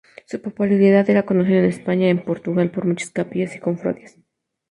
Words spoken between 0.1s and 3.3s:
Su popularidad era conocida en España y en Portugal por muchas